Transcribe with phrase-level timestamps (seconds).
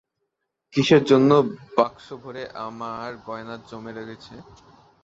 [0.73, 1.37] কিসের জন্যে
[1.77, 4.35] বাক্স ভরে আমার গয়না জমে রয়েছে?